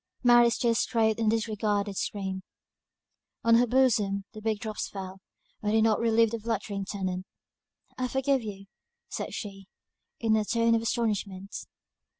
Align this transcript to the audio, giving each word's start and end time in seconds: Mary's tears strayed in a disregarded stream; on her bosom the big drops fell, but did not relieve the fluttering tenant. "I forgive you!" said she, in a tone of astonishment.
Mary's 0.23 0.57
tears 0.57 0.79
strayed 0.79 1.19
in 1.19 1.27
a 1.27 1.29
disregarded 1.29 1.95
stream; 1.95 2.41
on 3.43 3.53
her 3.53 3.67
bosom 3.67 4.25
the 4.33 4.41
big 4.41 4.57
drops 4.57 4.89
fell, 4.89 5.21
but 5.61 5.73
did 5.73 5.83
not 5.83 5.99
relieve 5.99 6.31
the 6.31 6.39
fluttering 6.39 6.83
tenant. 6.83 7.23
"I 7.99 8.07
forgive 8.07 8.41
you!" 8.41 8.65
said 9.09 9.35
she, 9.35 9.67
in 10.19 10.35
a 10.35 10.43
tone 10.43 10.73
of 10.73 10.81
astonishment. 10.81 11.55